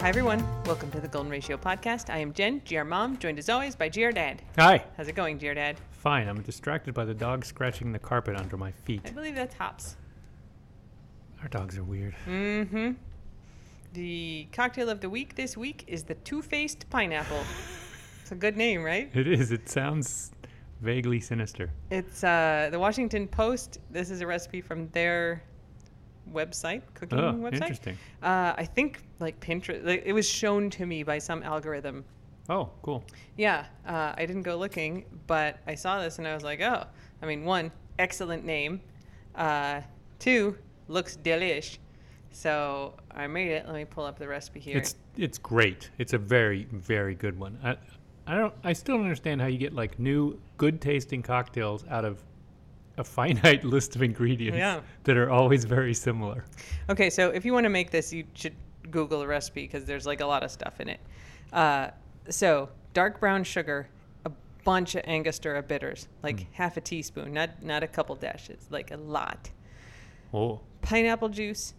[0.00, 0.42] Hi, everyone.
[0.64, 2.08] Welcome to the Golden Ratio Podcast.
[2.08, 4.40] I am Jen, GR Mom, joined as always by GR Dad.
[4.56, 4.82] Hi.
[4.96, 5.76] How's it going, GR Dad?
[5.90, 6.26] Fine.
[6.26, 9.02] I'm distracted by the dog scratching the carpet under my feet.
[9.04, 9.98] I believe that's Hops.
[11.42, 12.14] Our dogs are weird.
[12.26, 12.92] Mm-hmm.
[13.92, 17.44] The cocktail of the week this week is the Two-Faced Pineapple.
[18.22, 19.10] it's a good name, right?
[19.12, 19.52] It is.
[19.52, 20.32] It sounds
[20.80, 21.70] vaguely sinister.
[21.90, 23.80] It's uh, the Washington Post.
[23.90, 25.42] This is a recipe from their
[26.32, 27.54] website, cooking Oh, website.
[27.54, 27.98] interesting.
[28.22, 29.84] Uh, I think like Pinterest.
[29.84, 32.04] Like, it was shown to me by some algorithm.
[32.48, 33.04] Oh, cool.
[33.36, 36.84] Yeah, uh, I didn't go looking, but I saw this and I was like, oh,
[37.22, 38.80] I mean, one, excellent name.
[39.34, 39.82] Uh,
[40.18, 40.56] two,
[40.88, 41.78] looks delish.
[42.32, 43.66] So I made it.
[43.66, 44.76] Let me pull up the recipe here.
[44.76, 45.90] It's it's great.
[45.98, 47.58] It's a very very good one.
[47.62, 47.76] I
[48.26, 52.04] I don't I still don't understand how you get like new good tasting cocktails out
[52.04, 52.22] of
[53.00, 54.80] a finite list of ingredients Yeah.
[55.04, 56.44] that are always very similar.
[56.88, 58.54] Okay, so if you want to make this, you should
[58.90, 61.00] Google a recipe because there's like a lot of stuff in it.
[61.52, 61.88] Uh,
[62.28, 63.88] so dark brown sugar,
[64.24, 64.30] a
[64.64, 68.96] bunch of Angostura bitters, like half a teaspoon, not not a couple dashes, like a
[68.96, 69.50] lot.
[70.32, 71.74] Oh, Pineapple juice,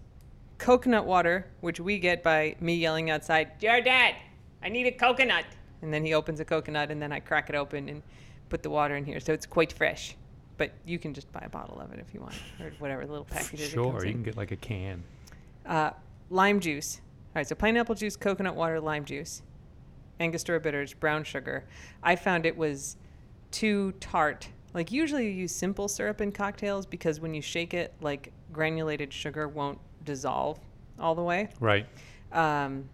[0.57, 4.15] coconut water, which we get by me yelling outside, "Dear Dad,
[4.63, 5.45] I need a coconut,"
[5.81, 8.01] and then he opens a coconut, and then I crack it open and
[8.49, 10.15] put the water in here, so it's quite fresh.
[10.61, 13.25] But you can just buy a bottle of it if you want, or whatever little
[13.25, 13.69] packages.
[13.69, 14.05] it sure.
[14.05, 15.01] You can get like a can.
[15.65, 15.89] Uh,
[16.29, 17.01] lime juice.
[17.03, 19.41] All right, so pineapple juice, coconut water, lime juice,
[20.19, 21.63] Angostura bitters, brown sugar.
[22.03, 22.95] I found it was
[23.49, 24.49] too tart.
[24.75, 29.11] Like usually you use simple syrup in cocktails because when you shake it, like granulated
[29.11, 30.59] sugar won't dissolve
[30.99, 31.49] all the way.
[31.59, 31.87] Right.
[32.31, 32.87] Um,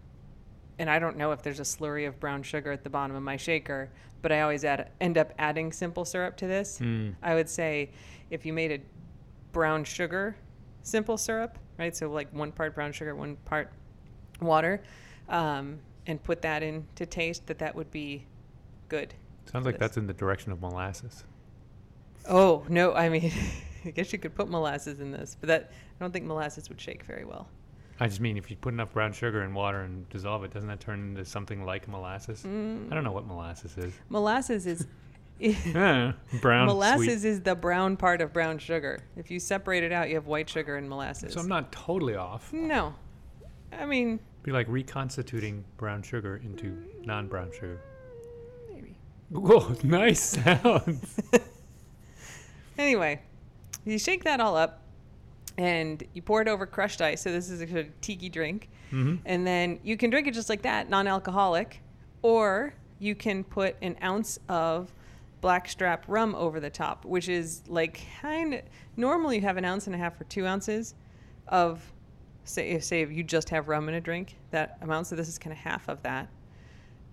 [0.78, 3.22] and I don't know if there's a slurry of brown sugar at the bottom of
[3.22, 3.90] my shaker,
[4.22, 6.78] but I always add, end up adding simple syrup to this.
[6.80, 7.14] Mm.
[7.22, 7.90] I would say
[8.30, 8.80] if you made a
[9.52, 10.36] brown sugar
[10.82, 11.94] simple syrup, right?
[11.94, 13.70] So like one part brown sugar, one part
[14.40, 14.82] water,
[15.28, 18.26] um, and put that in to taste, that that would be
[18.88, 19.14] good.
[19.46, 19.80] Sounds like This.
[19.80, 21.24] that's in the direction of molasses.
[22.28, 23.32] Oh no, I mean,
[23.84, 26.80] I guess you could put molasses in this, but that I don't think molasses would
[26.80, 27.48] shake very well.
[28.00, 30.68] I just mean if you put enough brown sugar in water and dissolve it, doesn't
[30.68, 32.44] that turn into something like molasses?
[32.44, 32.90] Mm.
[32.90, 33.92] I don't know what molasses is.
[34.08, 34.86] Molasses is.
[36.40, 37.28] Brown molasses sweet.
[37.30, 38.98] is the brown part of brown sugar.
[39.16, 41.32] If you separate it out, you have white sugar and molasses.
[41.32, 42.52] So I'm not totally off.
[42.52, 42.92] no,
[43.72, 47.80] I mean Be like reconstituting brown sugar into non-brown sugar.
[48.72, 48.96] maybe.
[49.30, 51.20] Whoa, nice sounds.
[52.76, 53.20] Anyway,
[53.84, 54.82] you shake that all up,
[55.58, 57.20] and you pour it over crushed ice.
[57.20, 60.34] So this is a sort of tiki drink, hmm and then you can drink it
[60.34, 61.82] just like that, non-alcoholic,
[62.22, 64.92] or you can put an ounce of
[65.40, 68.62] blackstrap rum over the top, which is like kind of
[68.96, 70.94] normally you have an ounce and a half or two ounces
[71.48, 71.92] of
[72.44, 75.28] say if say if you just have rum in a drink that amount so this
[75.28, 76.28] is kind of half of that.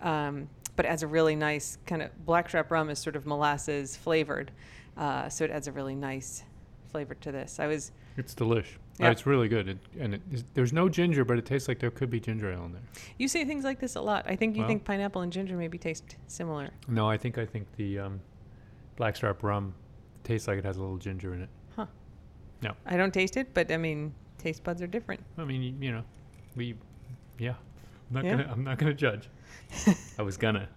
[0.02, 4.52] Um, but adds a really nice kind of blackstrap rum is sort of molasses flavored
[4.98, 6.44] uh, so it adds a really nice
[6.92, 7.60] flavor to this.
[7.60, 8.68] I was It's delish.
[9.00, 9.12] Yeah.
[9.12, 9.68] It's really good.
[9.68, 12.50] It, and it is, there's no ginger, but it tastes like there could be ginger
[12.52, 12.82] ale in there.
[13.18, 14.70] you say things like this a lot i think you Well.
[14.70, 18.22] think pineapple and ginger maybe taste similar No, I think I think the um,
[18.96, 19.74] blackstrap rum
[20.24, 21.50] tastes like it has a little ginger in it.
[21.76, 21.88] huh
[22.62, 22.72] No.
[22.86, 25.92] i don't taste it but i mean taste buds are different I mean, you, you
[25.92, 26.04] know,
[26.56, 26.76] we,
[27.38, 27.56] yeah.
[28.10, 28.32] I'm not Yeah.
[28.32, 28.50] gonna.
[28.52, 29.30] I'm not gonna judge.
[30.20, 30.70] I was gonna.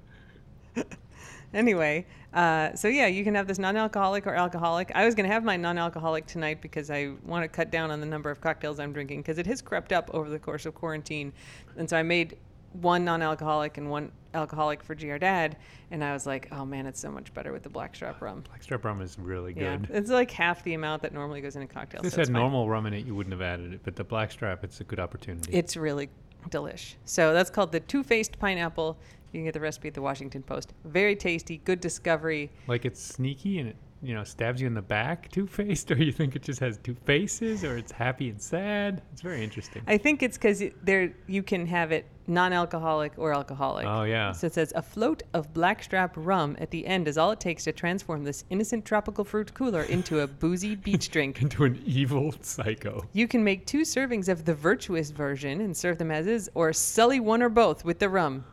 [1.54, 4.92] Anyway, uh, so yeah, you can have this non-alcoholic or alcoholic.
[4.94, 8.00] I was going to have my non-alcoholic tonight because I want to cut down on
[8.00, 10.74] the number of cocktails I'm drinking because it has crept up over the course of
[10.74, 11.32] quarantine,
[11.76, 12.36] and so I made
[12.72, 15.56] one non-alcoholic and one alcoholic for GR Dad,
[15.90, 18.42] and I was like, oh man, it's so much better with the blackstrap rum.
[18.46, 19.88] Blackstrap rum is really good.
[19.90, 22.00] Yeah, it's like half the amount that normally goes in a cocktail.
[22.00, 22.34] If this so had fine.
[22.34, 23.80] normal rum in it, you wouldn't have added it.
[23.82, 25.52] But the blackstrap, it's a good opportunity.
[25.52, 26.10] It's really
[26.50, 26.94] delish.
[27.04, 28.98] So that's called the two-faced pineapple.
[29.32, 30.72] You can get the recipe at the Washington Post.
[30.84, 32.50] Very tasty, good discovery.
[32.66, 35.96] like it's sneaky and it, you know, stabs you in the back, two faced, or
[35.96, 39.02] you think it just has two faces, or it's happy and sad.
[39.12, 39.82] It's very interesting.
[39.88, 43.86] I think it's because there you can have it non-alcoholic or alcoholic.
[43.86, 44.32] oh yeah.
[44.32, 47.64] So it says a float of blackstrap rum at the end is all it takes
[47.64, 51.42] to transform this innocent tropical fruit cooler into a boozy beach drink.
[51.42, 53.04] into an evil psycho.
[53.12, 56.72] You can make two servings of the virtuous version and serve them as is, or
[56.72, 58.44] sully one or both with the rum.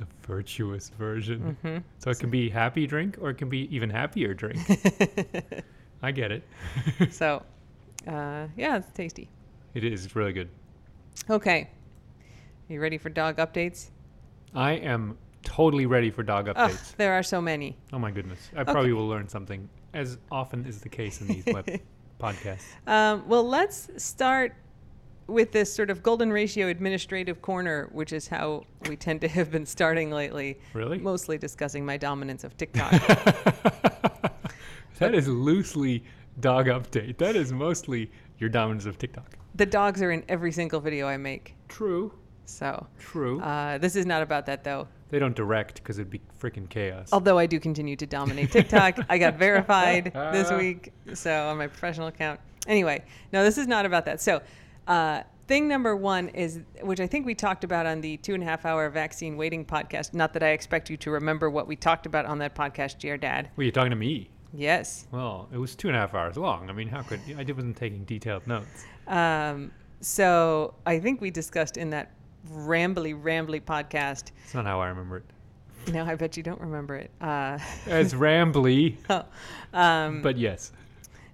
[0.00, 1.56] The virtuous version.
[1.62, 4.58] hmm So it can be happy drink or it can be even happier drink.
[6.02, 6.42] I get it.
[7.10, 7.42] so,
[8.08, 9.28] uh, yeah, it's tasty.
[9.74, 10.48] it is it's really good.
[11.28, 11.68] Okay,
[12.68, 13.90] you ready for dog updates?
[14.54, 16.96] I am totally ready for dog updates.
[16.96, 17.76] there are so many.
[17.92, 18.50] Oh my goodness.
[18.56, 21.66] I probably will learn something as often is the case in these web
[22.20, 22.64] podcasts.
[22.86, 24.54] Um, well, let's start
[25.30, 29.50] with this sort of golden ratio administrative corner, which is how we tend to have
[29.50, 30.58] been starting lately.
[30.74, 30.98] Really?
[30.98, 32.90] Mostly discussing my dominance of TikTok.
[34.98, 36.04] that is loosely
[36.40, 37.18] dog update.
[37.18, 39.36] That is mostly your dominance of TikTok.
[39.54, 41.54] the dogs are in every single video I make.
[41.68, 42.12] True.
[42.46, 43.40] So True.
[43.40, 44.88] uh, this is not about that though.
[45.10, 47.08] they don't direct because it'd be freaking chaos.
[47.12, 51.68] Although I do continue to dominate TikTok, I got verified this week, so on my
[51.68, 52.40] professional account.
[52.66, 54.20] Anyway, no, this is not about that.
[54.20, 54.40] So,
[54.86, 58.42] uh, thing number one is, which I think we talked about on the two and
[58.42, 60.14] a half hour vaccine waiting podcast.
[60.14, 63.16] Not that I expect you to remember what we talked about on that podcast, dear
[63.16, 63.50] Dad.
[63.56, 64.30] Were you talking to me?
[64.52, 65.06] Yes.
[65.10, 66.70] Well, it was two and a half hours long.
[66.70, 68.84] I mean, how could I wasn't taking detailed notes?
[69.06, 72.12] Um, so I think we discussed in that
[72.52, 74.30] rambly, rambly podcast.
[74.44, 75.92] It's not how I remember it.
[75.92, 77.10] No, I bet you don't remember it.
[77.20, 78.96] Uh, It's rambly,
[79.72, 80.72] um, but yes.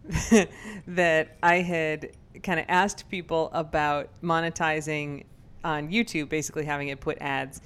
[0.87, 2.13] that I had
[2.43, 5.25] kind of asked people about monetizing
[5.65, 7.61] on YouTube, basically having it put ads,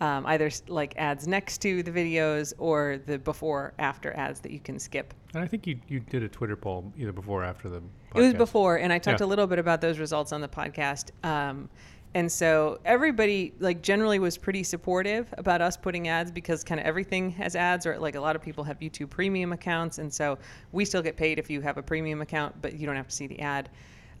[0.00, 4.58] um, either like ads next to the videos or the before after ads that you
[4.60, 5.14] can skip.
[5.34, 7.80] And I think you, you did a Twitter poll either before or after the.
[8.14, 9.26] It was before, and I talked Yeah.
[9.26, 11.10] a little bit about those results on the podcast.
[11.24, 11.68] Um,
[12.16, 16.86] and so everybody, like, generally was pretty supportive about us putting ads because kind of
[16.86, 19.98] everything has ads, or like a lot of people have YouTube premium accounts.
[19.98, 20.38] And so
[20.70, 23.14] we still get paid if you have a premium account, but you don't have to
[23.14, 23.68] see the ad.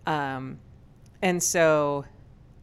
[0.06, 0.58] Um,
[1.22, 2.04] and so,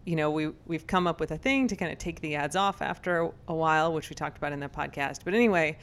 [0.06, 2.56] you know, we, we've come up with a thing to kind of take the ads
[2.56, 5.20] off after a while, which we talked about in the podcast.
[5.24, 5.78] But anyway,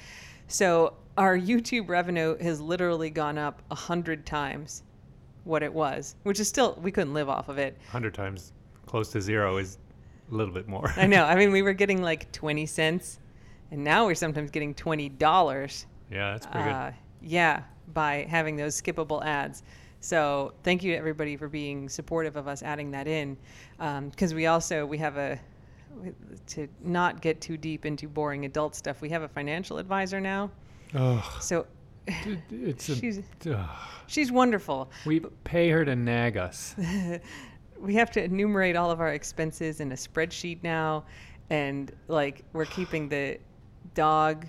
[0.47, 4.83] so our YouTube revenue has literally gone up a hundred times
[5.45, 7.77] what it was, which is still we couldn't live off of it.
[7.87, 8.53] 100 times
[8.87, 9.79] close to zero is
[10.31, 10.93] a little bit more.
[10.97, 11.25] I know.
[11.25, 13.19] I mean, we were getting like twenty cents,
[13.71, 15.87] and now we're sometimes getting twenty dollars.
[16.11, 16.91] yeah, that's pretty Uh,
[17.23, 17.63] yeah,
[17.95, 19.63] by having those skippable ads.
[20.01, 23.37] So thank you to everybody for being supportive of us adding that in,
[23.81, 25.39] um, because we also we have a
[26.47, 29.01] to not get too deep into boring adult stuff.
[29.01, 30.51] We have a financial advisor now,
[30.93, 31.01] good.
[31.01, 31.67] Ugh, so
[32.07, 32.97] it's a.
[32.97, 33.69] she's ugh.
[34.07, 34.91] she's wonderful.
[35.05, 36.77] we pay her to nag us.
[37.81, 41.05] we have to enumerate all of our expenses in a spreadsheet now
[41.51, 43.39] and like we're keeping the
[43.95, 44.47] dog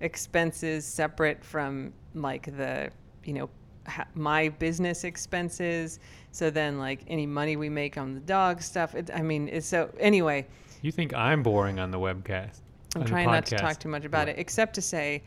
[0.00, 2.90] expenses separate from like the
[3.24, 3.50] you know
[3.88, 5.98] ha- my business expenses
[6.32, 9.66] so then like any money we make on the dog stuff it, i mean it's
[9.66, 10.46] so anyway
[10.82, 12.60] You think I'm boring on the webcast?
[12.94, 14.34] I'm trying not to talk too much about Yeah.
[14.34, 15.22] it, except to say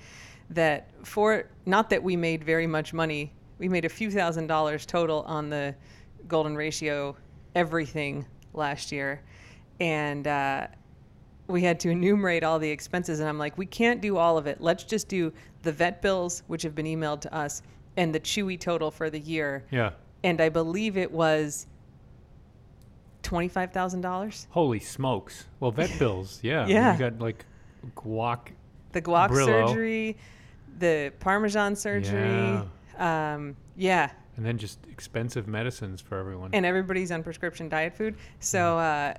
[0.52, 4.86] that for not that we made very much money, we made a few thousand dollars
[4.86, 5.76] total on the
[6.28, 7.16] golden ratio
[7.56, 9.22] everything last year,
[9.82, 10.68] and uh,
[11.48, 13.20] we had to enumerate all the expenses.
[13.20, 14.62] And I'm like, we can't do all of it.
[14.62, 15.32] Let's just do
[15.64, 17.62] the vet bills, which have been emailed to us,
[17.98, 19.66] and the Chewy total for the year.
[19.72, 19.92] Yeah.
[20.24, 21.68] And I believe it was
[23.24, 24.48] twenty five thousand dollars.
[24.52, 25.46] Holy smokes.
[25.60, 26.40] Well, vet bills.
[26.44, 26.68] Yeah.
[26.68, 26.94] Yeah.
[26.94, 27.46] You got like
[27.96, 28.50] guac.
[28.92, 29.46] the guac Brillo.
[29.46, 30.18] surgery,
[30.80, 32.60] the Parmesan surgery.
[33.00, 33.34] Yeah.
[33.34, 34.12] Um, yeah.
[34.38, 36.52] And then just expensive medicines for everyone.
[36.54, 38.16] And everybody's on prescription diet food.
[38.40, 39.14] So, uh,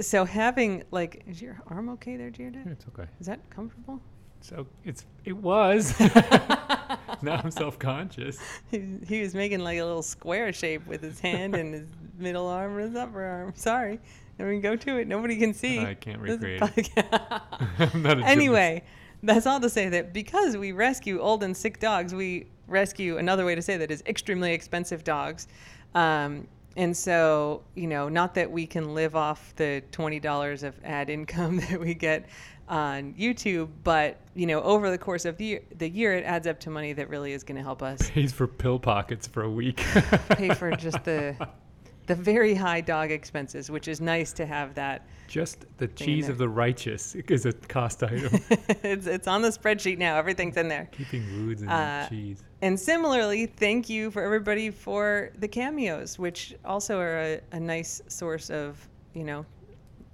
[0.00, 3.08] so having like, is your arm okay there, Yeah, it's okay.
[3.20, 4.00] Is that comfortable?
[4.40, 5.94] So it's it was.
[7.30, 8.38] now I'm self-conscious.
[8.70, 11.86] He, he was making like a little square shape with his hand and his
[12.18, 13.52] middle arm and his upper arm.
[13.56, 14.00] Sorry.
[14.38, 15.06] I mean, go to it.
[15.06, 15.78] Nobody can see.
[15.78, 17.42] I can't recreate podcast.
[17.94, 18.82] I'm not a anyway,
[19.22, 23.44] that's all to say that because we rescue old and sick dogs, we rescue another
[23.44, 25.46] way to say that is extremely expensive dogs.
[25.94, 31.08] Um, and so, you know, not that we can live off the $20 of ad
[31.08, 32.26] income that we get
[32.68, 36.46] on YouTube, but, you know, over the course of the year, the year it adds
[36.46, 39.42] up to money that really is going to help us pays for pill pockets for
[39.42, 39.76] a week.
[40.30, 41.36] pay for just the
[42.06, 45.06] the very high dog expenses, which is nice to have that.
[45.26, 48.40] Just the cheese of the righteous is a cost item.
[48.82, 50.16] it's, it's on the spreadsheet now.
[50.16, 50.88] Everything's in there.
[50.92, 52.42] Keeping foods and Uh, cheese.
[52.60, 58.02] And similarly, thank you for everybody for the cameos, which also are a, a nice
[58.08, 59.46] source of, you know,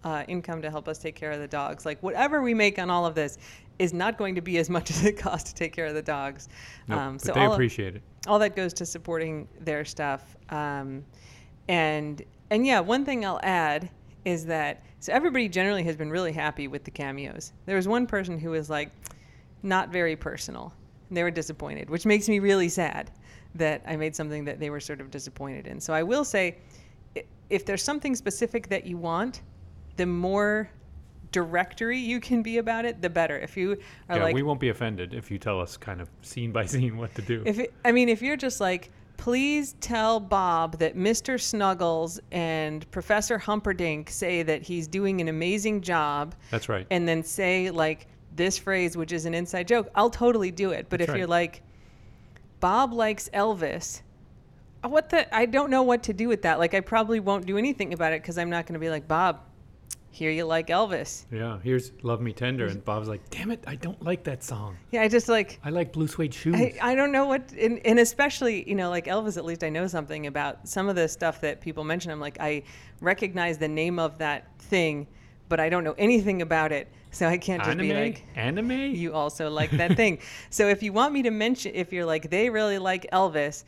[0.05, 1.85] uh, income to help us take care of the dogs.
[1.85, 3.39] Like whatever we make on all of this
[3.79, 6.03] is not going to be as much as it costs to take care of the
[6.03, 6.49] dogs.
[6.89, 8.03] Nope, um, but so they all of- appreciate it.
[8.27, 10.37] all that goes to supporting their stuff.
[10.51, 11.05] Um,
[11.69, 13.91] and and yeah, one thing I'll add
[14.25, 17.53] is that so everybody generally has been really happy with the cameos.
[17.67, 18.91] There was one person who was like
[19.63, 20.73] not very personal.
[21.09, 23.11] And they were disappointed, which makes me really sad
[23.57, 25.81] that I made something that they were sort of disappointed in.
[25.81, 26.59] So I will say
[27.49, 29.43] if there's something specific that you want,
[30.01, 30.71] the more
[31.31, 33.39] directory you can be about it, the better.
[33.39, 33.73] If you
[34.09, 36.65] are Yeah, like we won't be offended if you tell us kind of scene by
[36.75, 37.43] scene what to do.
[37.45, 41.39] if it, I mean, if you're just like please tell Bob that Mr.
[41.39, 46.87] Snuggles and Professor Humperdinck say that he's doing an amazing job, That's right.
[46.91, 49.91] and then say like this phrase, which is an inside joke.
[49.95, 50.87] I'll totally do it.
[50.89, 51.19] But That's if right.
[51.19, 51.61] you're like,
[52.61, 54.01] Bob likes Elvis.
[54.83, 55.33] What the?
[55.37, 56.59] I don't know what to do with that.
[56.59, 59.07] Like, I probably won't do anything about it because I'm not going to be like,
[59.07, 59.41] Bob,
[60.11, 61.25] here you like Elvis.
[61.31, 61.59] yeah.
[61.63, 64.77] Here's "Love Me Tender," and Bob's like, "Damn it, I don't like that song.
[64.91, 67.81] Yeah, I just like, I like blue suede shoes." I, I don't know what, and,
[67.87, 71.09] and especially, you know, like Elvis, at least I know something about some of the
[71.09, 72.11] stuff that people mention.
[72.11, 72.65] I'm like, I
[73.01, 75.07] recognize the name of that thing,
[75.49, 76.89] but I don't know anything about it.
[77.13, 78.71] So I can't just Anime, be like, anime.
[78.95, 80.19] you also like that thing.
[80.51, 83.65] So if you want me to mention, if you're like, they really like Elvis,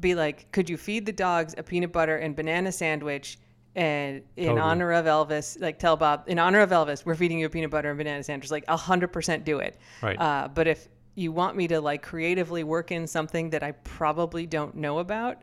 [0.00, 3.38] be like, could you feed the dogs a peanut butter and banana sandwich?
[3.78, 4.60] And in Totally.
[4.60, 7.70] honor of Elvis, like tell Bob, in honor of Elvis, we're feeding you a peanut
[7.70, 8.50] butter and banana sandwich.
[8.50, 9.78] Like, 100% do it.
[10.02, 10.20] Right.
[10.20, 14.46] Uh, but if you want me to like creatively work in something that I probably
[14.46, 15.42] don't know about,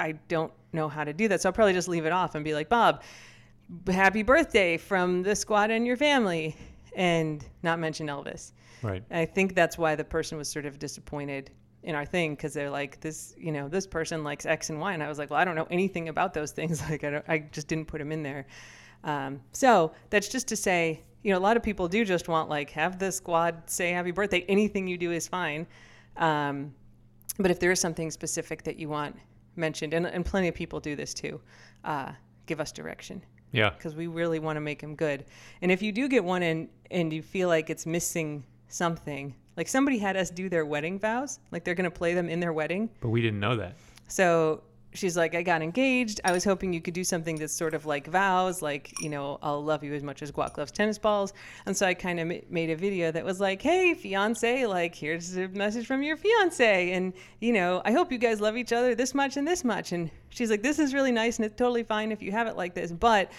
[0.00, 1.40] I don't know how to do that.
[1.40, 3.04] So I'll probably just leave it off and be like, Bob,
[3.86, 6.56] happy birthday from the squad and your family,
[6.96, 8.54] and not mention Elvis.
[8.82, 9.04] right.
[9.12, 12.70] I think that's why the person was sort of disappointed in our thing because they're
[12.70, 15.38] like this, you know, this person likes X and Y, and I was like, well,
[15.38, 16.82] I don't know anything about those things.
[16.90, 18.46] Like, I, don't, I just didn't put them in there.
[19.04, 22.48] Um, so that's just to say, you know, a lot of people do just want
[22.48, 24.44] like have the squad say happy birthday.
[24.48, 25.66] Anything you do is fine.
[26.16, 26.74] Um,
[27.38, 29.16] but if there is something specific that you want
[29.56, 31.40] mentioned, and, and plenty of people do this too,
[31.84, 32.10] uh,
[32.46, 33.70] give us direction Yeah.
[33.70, 35.24] because we really want to make them good.
[35.62, 39.66] And if you do get one and and you feel like it's missing something, like
[39.68, 42.52] somebody had us do their wedding vows, like they're going to play them in their
[42.52, 42.88] wedding.
[43.00, 43.76] But we didn't know that.
[44.06, 44.62] So
[44.94, 46.20] she's like, I got engaged.
[46.24, 49.40] I was hoping you could do something that's sort of like vows, like, you know,
[49.42, 51.32] I'll love you as much as Guac loves tennis balls.
[51.66, 55.36] And so I kind of made a video that was like, hey, fiance, like, here's
[55.36, 56.92] a message from your fiance.
[56.92, 59.90] And, you know, I hope you guys love each other this much and this much.
[59.90, 62.56] And she's like, this is really nice and it's totally fine if you have it
[62.56, 62.92] like this.
[62.92, 63.32] But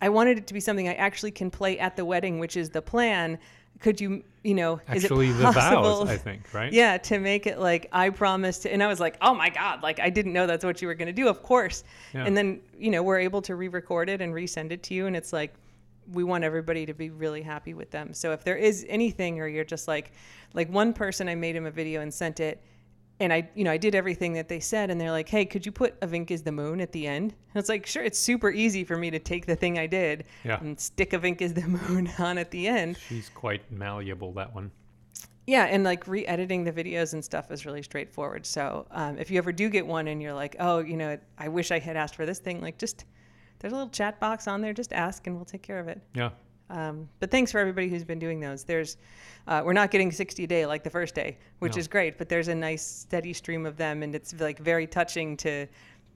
[0.00, 2.70] I wanted it to be something I actually can play at the wedding, which is
[2.70, 3.38] the plan.
[3.80, 6.72] Could you, you know, Actually, is it the vows, I think, right?
[6.72, 9.82] Yeah, to make it like I promised, to, and I was like, oh my god,
[9.82, 11.28] like I didn't know that's what you were going to do.
[11.28, 11.84] Of course.
[12.14, 12.24] Yeah.
[12.24, 15.16] And then you know we're able to re-record it and resend it to you, and
[15.16, 15.54] it's like
[16.12, 18.14] we want everybody to be really happy with them.
[18.14, 20.12] So if there is anything, or you're just like,
[20.54, 22.62] like one person, I made him a video and sent it,
[23.20, 25.64] and I, you know, I did everything that they said, and they're like, hey, could
[25.64, 27.32] you put a Vink is the moon at the end?
[27.54, 30.24] And it's like, sure, it's super easy for me to take the thing I did
[30.44, 30.60] Yeah.
[30.60, 32.98] and stick a Vink is the moon on at the end.
[33.08, 34.70] She's quite malleable, that one.
[35.46, 38.44] Yeah, and like re-editing the videos and stuff is really straightforward.
[38.44, 41.48] So um, if you ever do get one and you're like, oh, you know, I
[41.48, 43.04] wish I had asked for this thing, like just
[43.60, 44.72] there's a little chat box on there.
[44.72, 46.02] Just ask and we'll take care of it.
[46.14, 46.30] Yeah.
[46.68, 48.64] Um, but thanks for everybody who's been doing those.
[48.64, 48.96] There's,
[49.46, 51.80] uh, we're not getting 60 a day like the first day, which No.
[51.80, 52.18] is great.
[52.18, 55.66] But there's a nice steady stream of them, and it's like very touching to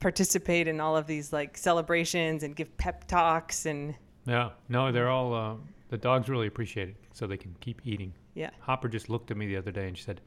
[0.00, 3.95] participate in all of these like celebrations and give pep talks and
[4.26, 4.50] Yeah.
[4.69, 5.54] No, they're all, uh,
[5.90, 8.12] the dogs really appreciate it, so they can keep eating.
[8.35, 8.50] yeah.
[8.61, 10.21] Hopper just looked at me the other day and she said,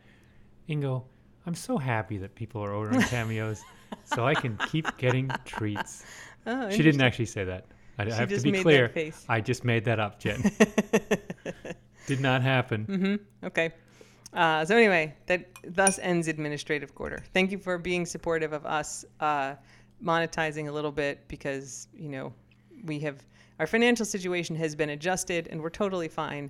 [0.69, 1.03] Ingo,
[1.45, 3.61] I'm so happy that people are ordering cameos
[4.05, 6.03] so I can keep getting treats.
[6.45, 7.65] Oh, She didn't actually say that.
[7.97, 8.89] I, I have to be made that clear.
[8.89, 9.25] face.
[9.29, 10.51] I just made that up, Jen.
[12.07, 12.85] Did not happen.
[12.85, 13.45] Mm-hmm.
[13.47, 13.71] Okay.
[14.33, 17.23] Uh, so anyway, that thus ends administrative quarter.
[17.33, 19.55] Thank you for being supportive of us uh,
[20.03, 22.33] monetizing a little bit because you know
[22.83, 23.23] we have
[23.59, 26.49] our financial situation has been adjusted and we're totally fine,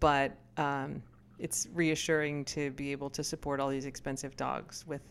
[0.00, 1.02] but um,
[1.38, 5.02] it's reassuring to be able to support all these expensive dogs with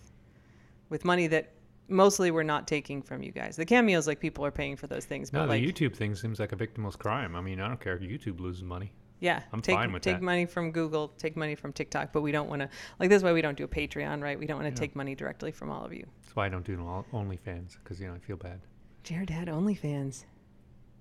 [0.90, 1.52] with money that
[1.88, 3.56] mostly we're not taking from you guys.
[3.56, 6.16] The cameos, like people are paying for those things, but No, like the YouTube thing
[6.16, 7.36] seems like a victimless crime.
[7.36, 8.92] I mean, I don't care if YouTube loses money.
[9.20, 10.22] Yeah, I'm take, fine with take that.
[10.22, 12.70] money from Google, take money from TikTok, but we don't want to.
[13.00, 14.38] Like this is why we don't do a Patreon, right?
[14.38, 14.86] We don't want to Yeah.
[14.88, 16.06] take money directly from all of you.
[16.22, 18.60] That's why I don't do no OnlyFans because you know I feel bad.
[19.04, 20.26] Jared had OnlyFans.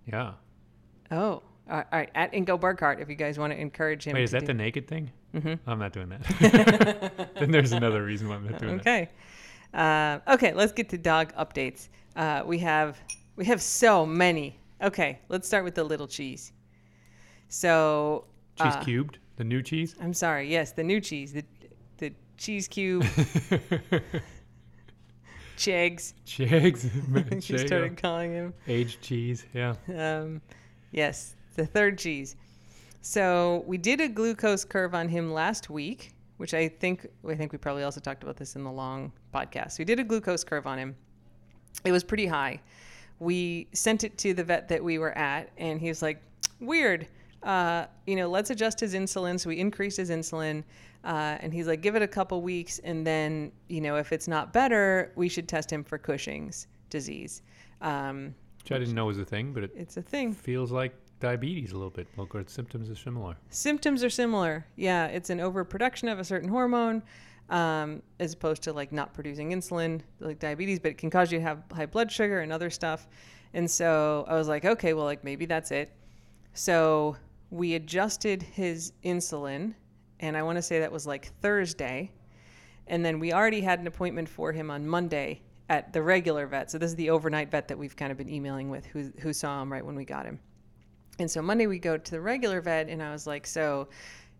[0.06, 0.32] Yeah.
[1.10, 2.08] Oh, all right.
[2.14, 4.14] At Ingo Burkhart, if you guys want to encourage him.
[4.14, 5.10] Wait, is that do- the naked thing?
[5.34, 5.58] Mhm.
[5.66, 7.30] I'm not doing that.
[7.38, 8.80] then there's another reason why I'm not doing that.
[8.80, 9.08] Okay.
[9.76, 11.88] Uh, okay, let's get to dog updates.
[12.16, 12.98] Uh, we have
[13.36, 14.58] we have so many.
[14.82, 16.52] Okay, let's start with the little cheese.
[17.48, 18.24] So
[18.56, 19.94] Cheese uh, cubed, the new cheese.
[20.00, 20.50] I'm sorry.
[20.50, 21.44] Yes, the new cheese, the
[21.98, 23.02] the cheese cube,
[25.56, 26.14] Chegs.
[26.26, 28.54] Chigs, she started calling him.
[28.66, 29.44] aged cheese.
[29.52, 29.74] Yeah.
[29.94, 30.40] Um,
[30.90, 32.36] yes, the third cheese.
[33.00, 37.52] So we did a glucose curve on him last week, which I think I think
[37.52, 39.78] we probably also talked about this in the long podcast.
[39.78, 40.96] We did a glucose curve on him.
[41.84, 42.60] It was pretty high.
[43.18, 46.22] We sent it to the vet that we were at, and he was like,
[46.60, 47.08] "Weird.
[47.42, 49.38] uh, you know, let's adjust his insulin.
[49.38, 50.64] So we increased his insulin.
[51.04, 52.80] Uh, and he's like, give it a couple weeks.
[52.80, 57.42] And then, you know, if it's not better, we should test him for Cushing's disease.
[57.80, 60.32] Um, Which I didn't know was a thing, but it it's a thing.
[60.32, 60.92] feels like
[61.26, 62.06] diabetes a little bit.
[62.16, 63.36] Well, its symptoms are similar.
[63.50, 64.64] Symptoms are similar.
[64.76, 67.02] Yeah, it's an overproduction of a certain hormone,
[67.50, 71.38] um, as opposed to like not producing insulin, like diabetes, but it can cause you
[71.38, 73.08] to have high blood sugar and other stuff.
[73.54, 75.92] And so I was like, okay, well, like maybe that's it.
[76.54, 77.16] So
[77.50, 79.74] we adjusted his insulin,
[80.20, 82.12] and I want to say that was like Thursday.
[82.86, 86.70] And then we already had an appointment for him on Monday at the regular vet.
[86.70, 89.32] So this is the overnight vet that we've kind of been emailing with, who who
[89.32, 90.38] saw him right when we got him.
[91.18, 93.88] And so Monday we go to the regular vet, and I was like, so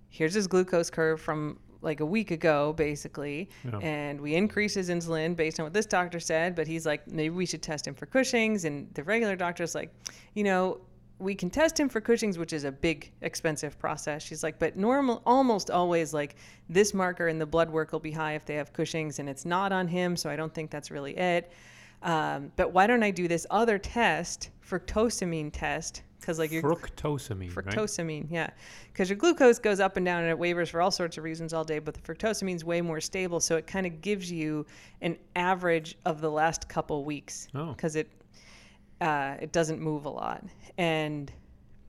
[0.09, 3.49] here's his glucose curve from like a week ago, basically.
[3.65, 3.79] Yeah.
[3.79, 7.35] And we increase his insulin based on what this doctor said, but he's like, maybe
[7.35, 8.65] we should test him for Cushing's.
[8.65, 9.95] And the regular doctor's like,
[10.35, 10.81] you know,
[11.19, 14.23] we can test him for Cushing's, which is a big, expensive process.
[14.23, 16.37] She's like, but normal, almost always, like
[16.69, 19.45] this marker in the blood work will be high if they have Cushing's, and it's
[19.45, 21.53] not on him, so I don't think that's really it.
[22.03, 26.03] Um, but why don't I do this other test, fructosamine test?
[26.21, 27.67] Because like your Fructosamine, right?
[27.67, 28.51] fructosamine, yeah,
[28.93, 31.53] because your glucose goes up and down and it wavers for all sorts of reasons
[31.53, 34.67] all day, but the fructosamine is way more stable, so it kind of gives you
[35.03, 37.67] an average of the last couple weeks Oh.
[37.73, 38.11] because it
[39.01, 40.43] uh, it doesn't move a lot
[40.79, 41.31] and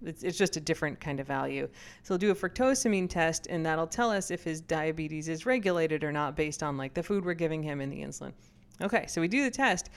[0.05, 1.67] it's, it's just a different kind of value.
[2.03, 6.03] So we'll do a fructosamine test and that'll tell us if his diabetes is regulated
[6.03, 8.33] or not based on like the food we're giving him and the insulin.
[8.81, 9.89] Okay, so we do the test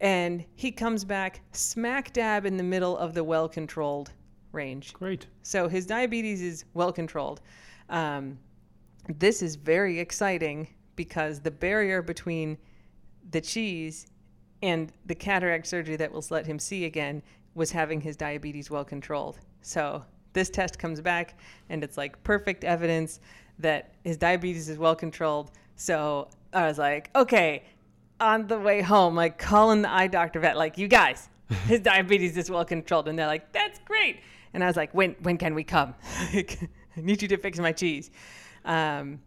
[0.00, 4.12] and he comes back smack dab in the middle of the well controlled
[4.52, 4.92] range.
[4.92, 5.26] Great.
[5.42, 7.40] So his diabetes is well controlled.
[7.88, 8.38] Um,
[9.18, 12.56] this is very exciting because the barrier between
[13.30, 14.06] the cheese
[14.62, 17.22] and the cataract surgery that will let him see again
[17.54, 19.38] was having his diabetes well controlled.
[19.62, 23.20] So this test comes back and it's like perfect evidence
[23.58, 25.50] that his diabetes is well controlled.
[25.76, 27.64] So I was like, okay,
[28.20, 31.28] on the way home, like calling the eye doctor vet, like, you guys,
[31.66, 33.08] his diabetes is well controlled.
[33.08, 34.20] And they're like, that's great.
[34.52, 35.94] And I was like, when, when can we come?
[36.32, 36.46] I
[36.96, 38.10] need you to fix my cheese.
[38.64, 39.20] Um,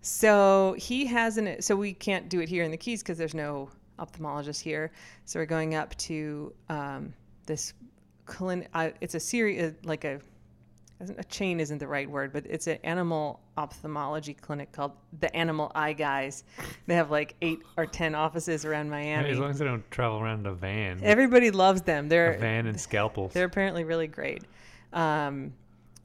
[0.00, 3.34] so he has an, so we can't do it here in the Keys because there's
[3.34, 4.90] no ophthalmologist here.
[5.24, 7.14] So we're going up to um,
[7.46, 7.72] this
[8.26, 8.68] clinic.
[8.74, 10.20] Uh, it's a series, like a,
[11.10, 15.72] a chain isn't the right word, but it's an animal ophthalmology clinic called the Animal
[15.74, 16.44] Eye Guys.
[16.86, 19.30] They have like eight or ten offices around Miami.
[19.30, 21.00] As long as they don't travel around in a van.
[21.02, 22.08] Everybody loves them.
[22.08, 23.32] They're a van and scalpels.
[23.32, 24.44] they're apparently really great.
[24.92, 25.52] Um,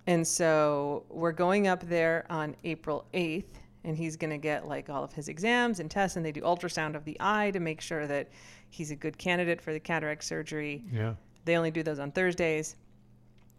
[0.05, 3.43] and so we're going up there on April 8th,
[3.83, 6.41] and he's going to get like all of his exams and tests, and they do
[6.41, 8.29] ultrasound of the eye to make sure that
[8.69, 10.83] he's a good candidate for the cataract surgery.
[10.91, 11.13] yeah.
[11.45, 12.75] They only do those on Thursdays.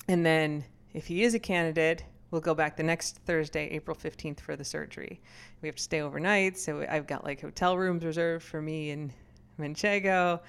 [0.08, 0.64] And then
[0.98, 4.64] if he is a candidate, we'll go back the next Thursday, April 15th, for the
[4.64, 5.20] surgery.
[5.62, 9.12] We have to stay overnight, so I've got like hotel rooms reserved for me and
[9.60, 10.40] Manchego.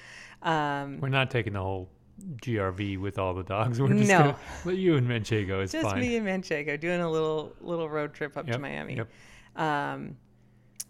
[0.41, 1.87] Um, We're not taking the whole
[2.41, 3.79] GRV with all the dogs.
[3.81, 4.17] We're just No.
[4.19, 5.61] gonna let you and Manchego.
[5.61, 5.99] It's just fine.
[6.01, 8.95] me and Manchego doing a little little road trip up to Miami.
[8.95, 9.09] yep.
[9.55, 10.17] Um,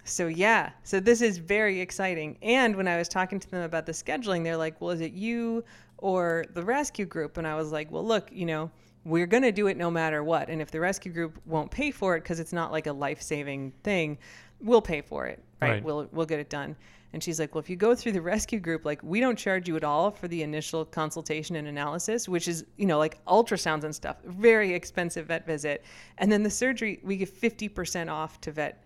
[0.05, 2.37] so yeah, so this is very exciting.
[2.41, 5.11] And when I was talking to them about the scheduling, they're like, "Well, is it
[5.11, 5.63] you
[5.97, 8.71] or the rescue group?" And I was like, "Well, look, you know,
[9.05, 10.49] we're going to do it no matter what.
[10.49, 13.71] And if the rescue group won't pay for it because it's not like a life-saving
[13.83, 14.17] thing,
[14.59, 15.69] we'll pay for it, right?
[15.69, 15.83] Right.
[15.83, 16.75] We'll we'll get it done."
[17.11, 19.67] And she's like, "Well, if you go through the rescue group, like we don't charge
[19.67, 23.83] you at all for the initial consultation and analysis, which is, you know, like ultrasounds
[23.83, 25.83] and stuff, very expensive vet visit.
[26.19, 28.83] And then the surgery, we give 50% off to vet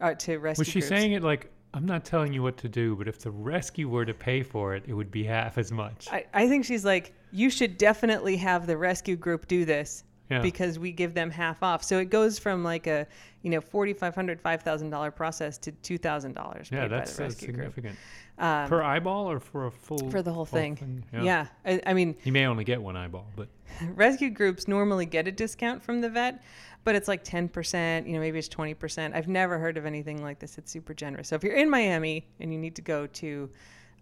[0.00, 0.88] uh, to rescue Was she groups.
[0.88, 4.06] saying it like, I'm not telling you what to do, but if the rescue were
[4.06, 6.08] to pay for it, it would be half as much.
[6.10, 10.40] I, I think she's like, you should definitely have the rescue group do this Yeah.
[10.40, 11.84] because we give them half off.
[11.84, 13.06] So it goes from like a,
[13.42, 17.96] you know, $4,500, $5,000 process to $2,000 paid yeah, by that's, the that's significant.
[18.38, 20.10] Um, per eyeball or for a full?
[20.10, 21.04] for the whole full thing.
[21.12, 21.46] Yeah.
[21.66, 23.48] I, I mean, He may only get one eyeball, but
[23.94, 26.42] rescue groups normally get a discount from the vet,
[26.86, 29.12] but it's like 10%, you know, maybe it's 20%.
[29.12, 30.56] I've never heard of anything like this.
[30.56, 31.26] It's super generous.
[31.26, 33.50] So if you're in Miami and you need to go to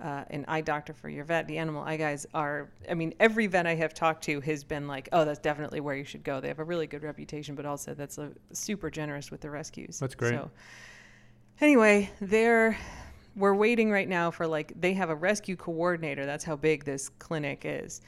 [0.03, 3.47] uh, an eye doctor for your vet, the animal eye guys are, I mean, every
[3.47, 6.42] vet I have talked to has been like, oh, that's definitely where you should go.
[6.42, 9.99] They have a really good reputation, but also that's a, super generous with the rescues.
[9.99, 10.35] That's great.
[10.35, 10.51] So
[11.62, 12.77] anyway, they're
[13.35, 16.27] we're waiting right now for like they have a rescue coordinator.
[16.27, 18.03] That's how big this clinic is.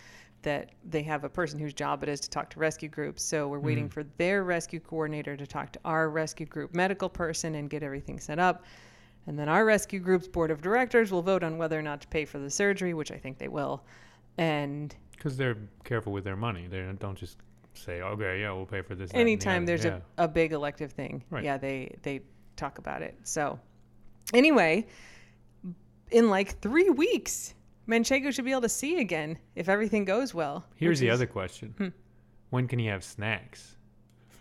[0.47, 3.21] That they have a person whose job it is to talk to rescue groups.
[3.21, 3.93] So we're waiting Mhm.
[3.93, 8.21] for their rescue coordinator to talk to our rescue group medical person and get everything
[8.21, 8.65] set up.
[9.27, 12.07] And then our rescue group's board of directors will vote on whether or not to
[12.07, 13.83] pay for the surgery, which I think they will.
[14.39, 17.39] And because they're careful with their money, they don't just
[17.75, 19.11] say, okay, yeah, we'll pay for this.
[19.11, 19.99] and the anytime there's yeah.
[20.17, 21.43] a, a big elective thing Right.
[21.43, 22.21] yeah they they
[22.55, 23.59] talk about it so
[24.33, 24.87] anyway
[26.13, 27.55] in like three weeks
[27.89, 31.27] manchego should be able to see again if everything goes well Here's the is- other
[31.27, 31.89] question: Hmm.
[32.51, 33.73] When can he have snacks?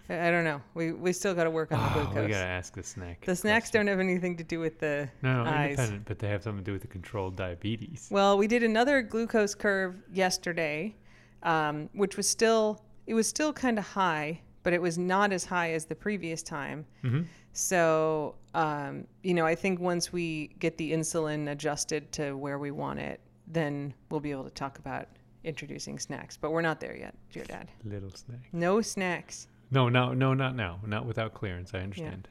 [0.07, 2.45] i don't know we we still got to work on the Oh, glucose we gotta
[2.45, 3.25] ask the snack.
[3.25, 3.87] the snacks question.
[3.87, 6.63] don't have anything to do with the No, no, eyes independent, but they have something
[6.63, 8.07] to do with the controlled diabetes.
[8.11, 10.95] Well, we did another glucose curve yesterday,
[11.41, 15.43] um, which was still it was still kind of high, but it was not as
[15.45, 16.85] high as the previous time.
[17.01, 17.21] hmm
[17.53, 22.69] So, um, you know, I think once we get the insulin adjusted to where we
[22.69, 25.07] want it, then we'll be able to talk about
[25.43, 26.37] introducing snacks.
[26.37, 27.69] But we're not there yet, dear dad.
[27.83, 28.49] Little snack.
[28.51, 29.47] No snacks.
[29.71, 30.79] No, no, no, not now.
[30.85, 31.73] Not without clearance.
[31.73, 32.27] I understand.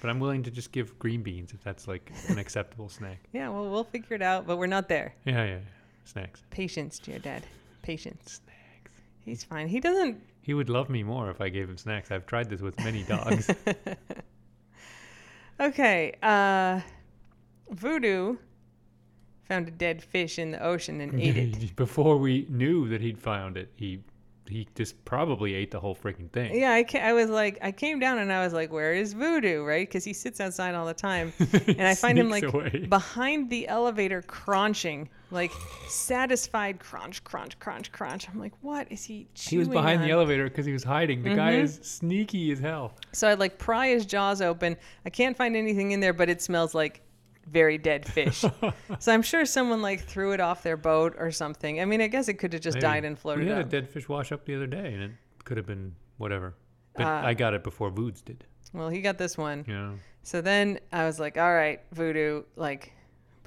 [0.00, 3.20] But I'm willing to just give green beans if that's like an acceptable snack.
[3.32, 5.14] Yeah, well, we'll figure it out, but we're not there.
[5.24, 5.58] Yeah, yeah, yeah.
[6.04, 6.42] Snacks.
[6.50, 7.42] Patience, dear dad.
[7.82, 8.40] Patience.
[8.44, 8.92] Snacks.
[9.24, 9.68] He's fine.
[9.68, 12.10] He doesn't He would love me more if I gave him snacks.
[12.10, 13.50] I've tried this with many dogs.
[15.60, 16.80] Okay, uh,
[17.70, 18.36] Voodoo
[19.48, 21.76] found a dead fish in the ocean and ate it.
[21.76, 24.02] Before we knew that he'd found it, he
[24.48, 26.58] he just probably ate the whole freaking thing.
[26.58, 29.12] Yeah, I, ca- I was like, I came down and I was like, where is
[29.12, 29.86] Voodoo, right?
[29.86, 31.34] Because he sits outside all the time.
[31.66, 32.86] And I find him like away.
[32.88, 35.52] behind the elevator crunching, like
[35.86, 38.26] satisfied crunch, crunch, crunch, crunch.
[38.26, 40.06] I'm like, what is he He was behind on?
[40.06, 41.22] the elevator because he was hiding.
[41.22, 41.62] The guy Mhm.
[41.64, 42.94] is sneaky as hell.
[43.12, 44.78] So I like pry his jaws open.
[45.04, 47.02] I can't find anything in there, but it smells like
[47.50, 48.44] very dead fish.
[48.98, 51.80] so I'm sure someone like threw it off their boat or something.
[51.80, 52.82] I mean, I guess it could have just Maybe.
[52.82, 53.66] died and floated We had up.
[53.66, 55.10] a dead fish wash up the other day, and it
[55.44, 56.54] could have been whatever.
[56.94, 58.44] But Uh, I got it before Voods did.
[58.72, 59.64] Well, he got this one.
[59.66, 62.92] Know, So then I was like, all right, Voodoo, like,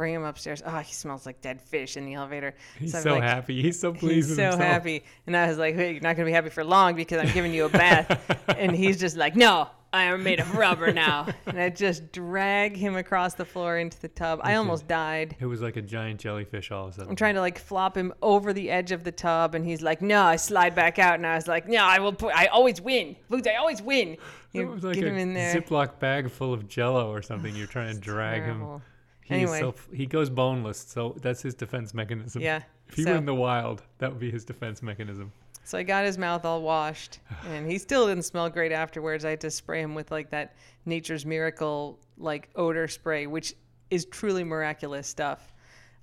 [0.01, 0.63] bring him upstairs.
[0.65, 2.55] Oh, he smells like dead fish in the elevator.
[2.79, 3.61] he's I'm so like, happy.
[3.61, 4.63] He's so pleased He's so himself.
[4.63, 5.03] happy.
[5.27, 7.31] And I was like, hey, you're not going to be happy for long because I'm
[7.35, 8.19] giving you a bath.
[8.57, 11.27] and he's just like, no, I am made of rubber now.
[11.45, 14.39] and I just drag him across the floor into the tub.
[14.41, 15.35] I almost died.
[15.39, 17.09] It was like a giant jellyfish all of a sudden.
[17.11, 20.01] I'm trying to like flop him over the edge of the tub, and he's like,
[20.01, 22.33] "No, I slide back out." And I was like, "No, I will put.
[22.33, 23.47] I always win, Boots.
[23.47, 24.13] I always win."
[24.53, 25.53] It You was like get a him in there.
[25.55, 27.53] Ziploc bag full of Jello or something.
[27.55, 28.81] You're trying to drag him.
[29.23, 29.59] He Anyway.
[29.59, 32.41] so he goes boneless, so that's his defense mechanism.
[32.41, 32.61] Yeah.
[32.89, 35.31] If he so, were in the wild, that would be his defense mechanism.
[35.63, 39.23] so I got his mouth all washed, and he still didn't smell great afterwards.
[39.23, 40.55] I had to spray him with like that
[40.85, 43.53] Nature's Miracle like odor spray, which
[43.89, 45.53] is truly miraculous stuff.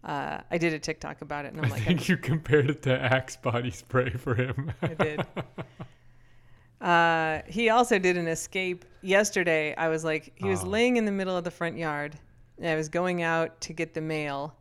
[0.04, 2.70] Uh, I did a TikTok about it, and I'm I like, I think you compared
[2.70, 4.72] it to Axe body spray for him.
[4.80, 5.20] I did.
[6.80, 9.74] Uh, he also did an escape yesterday.
[9.74, 10.68] I was like, he was Oh.
[10.68, 12.16] laying in the middle of the front yard.
[12.58, 14.54] And I was going out to get the mail.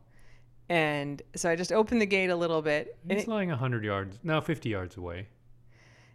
[0.68, 2.96] And so I just opened the gate a little bit.
[3.08, 5.26] He's it- lying 100 yards, no, 50 yards away.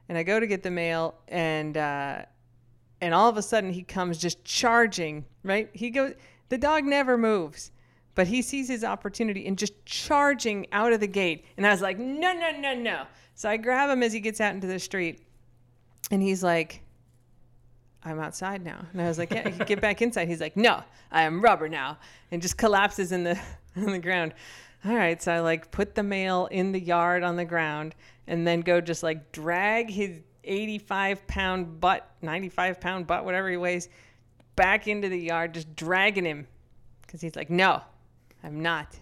[0.09, 1.15] and I go to get the mail.
[1.27, 2.23] And, uh,
[3.01, 5.69] and all of a sudden he comes just charging, right?
[5.73, 6.13] He goes,
[6.49, 7.71] the dog never moves.
[8.15, 11.45] But he sees his opportunity and just charging out of the gate.
[11.57, 13.05] And I was like, no, no, no, no.
[13.33, 15.25] So I grab him as he gets out into the street.
[16.11, 16.82] And he's like,
[18.05, 18.85] I'm outside now.
[18.91, 20.27] And I was like, yeah, get back inside.
[20.27, 21.97] He's like, no, I am rubber now.
[22.31, 23.39] And just collapses in the
[23.77, 24.33] on the ground.
[24.85, 27.95] All right, so I like put the mail in the yard on the ground
[28.27, 33.57] and then go just like drag his 85 pound butt, 95 pound butt, whatever he
[33.57, 33.87] weighs,
[34.55, 36.47] back into the yard, just dragging him.
[37.01, 37.81] Because he's like, no,
[38.43, 38.99] I'm not.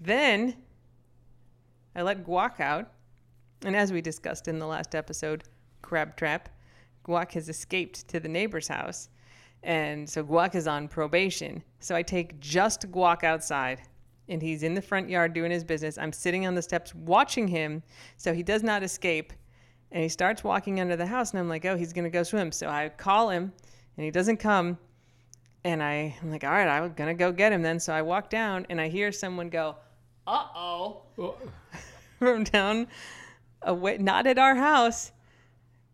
[0.00, 0.56] Then
[1.94, 2.90] I let Guac out.
[3.62, 5.44] And as we discussed in the last episode,
[5.82, 6.48] Crab Trap,
[7.06, 9.08] Guac has escaped to the neighbor's house.
[9.62, 11.62] And so Guac is on probation.
[11.80, 13.80] So I take just Guac outside
[14.28, 15.98] and he's in the front yard doing his business.
[15.98, 17.82] I'm sitting on the steps watching him
[18.16, 19.32] so he does not escape.
[19.92, 22.22] And he starts walking under the house and I'm like, oh, he's going to go
[22.22, 22.50] swim.
[22.50, 23.52] So I call him
[23.96, 24.78] and he doesn't come.
[25.64, 27.78] And I, I'm like, all right, I'm going to go get him then.
[27.78, 29.76] So I walk down and I hear someone go,
[30.26, 31.02] uh oh
[32.18, 32.88] from down
[33.62, 35.12] away, not at our house,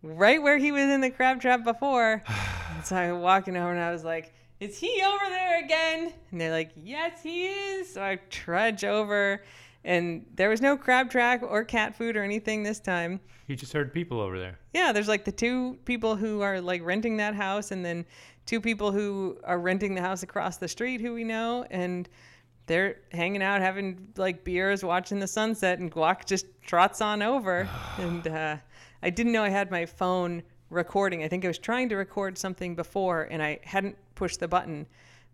[0.03, 2.23] right where he was in the crab trap before.
[2.85, 6.13] so I was walking over and I was like, is he over there again?
[6.31, 7.93] And they're like, yes, he is.
[7.93, 9.43] So I trudge over
[9.85, 13.21] and there was no crab trap or cat food or anything this time.
[13.49, 14.59] You just heard people over there.
[14.73, 18.07] Yeah, there's like the two people who are like renting that house and then
[18.47, 22.09] two people who are renting the house across the street who we know and
[22.67, 27.69] they're hanging out having like beers watching the sunset and guac just trots on over
[27.99, 28.57] and uh,
[29.03, 32.37] i didn't know i had my phone recording i think i was trying to record
[32.39, 34.87] something before and i hadn't pushed the button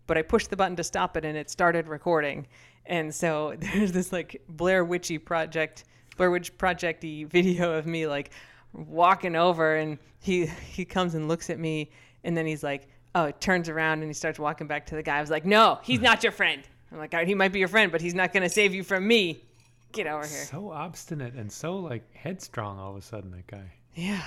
[0.07, 2.45] but i pushed the button to stop it and it started recording
[2.85, 5.85] and so there's this like blair witchy project
[6.17, 8.31] blair witch projecty video of me like
[8.73, 11.89] walking over and he he comes and looks at me
[12.23, 15.17] and then he's like, oh, turns around and he starts walking back to the guy.
[15.17, 16.63] I was like, no, he's not your friend.
[16.91, 18.83] I'm like, all right, he might be your friend, but he's not gonna save you
[18.83, 19.43] from me.
[19.91, 20.45] Get over here.
[20.45, 23.71] So obstinate and so like headstrong all of a sudden, that guy.
[23.95, 24.21] Yeah.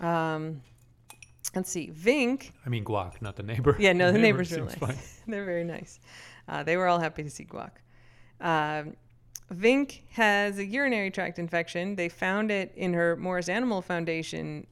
[0.00, 0.60] Um,
[1.54, 1.90] let's see.
[1.90, 2.50] Vink.
[2.64, 3.76] I mean, Guac, not the neighbor.
[3.78, 4.74] Yeah, no, the neighbors are nice.
[4.74, 4.98] fine.
[5.26, 6.00] They're very nice.
[6.48, 7.70] Uh, they were all happy to see Guac.
[8.40, 8.94] Um,
[9.52, 11.96] Vink has a urinary tract infection.
[11.96, 14.66] They found it in her Morris Animal Foundation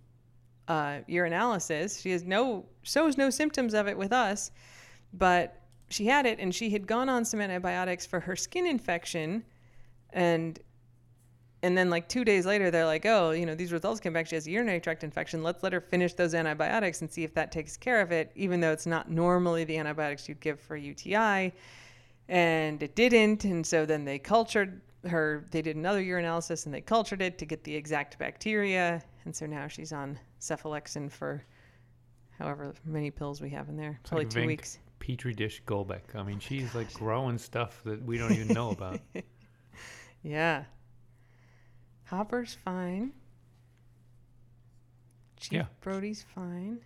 [0.68, 2.00] uh, urinalysis.
[2.02, 4.50] She has no shows no symptoms of it with us,
[5.14, 9.44] but she had it, and she had gone on some antibiotics for her skin infection,
[10.11, 10.59] and
[11.62, 14.27] and then like two days later, they're like, oh, you know, these results came back.
[14.27, 15.42] She has a urinary tract infection.
[15.42, 18.61] Let's let her finish those antibiotics and see if that takes care of it, even
[18.61, 21.53] though it's not normally the antibiotics you'd give for UTI.
[22.29, 23.44] And it didn't.
[23.44, 25.46] And so then they cultured her.
[25.51, 29.03] They did another urinalysis and they cultured it to get the exact bacteria.
[29.25, 31.42] And so now she's on cephalexin for
[32.38, 33.99] however many pills we have in there.
[34.01, 34.79] It's Probably like two Vink weeks.
[35.06, 36.16] Petri dish Golbeck.
[36.16, 39.00] I mean, oh she's like growing stuff that we don't even know about.
[40.22, 40.64] Yeah.
[42.06, 43.12] Hopper's fine.
[45.36, 45.64] Chief Yeah.
[45.80, 46.80] Brody's fine.